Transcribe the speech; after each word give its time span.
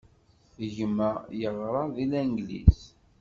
Gma 0.75 1.09
yeɣra 1.39 1.83
deg 1.95 2.07
Langliz. 2.11 2.79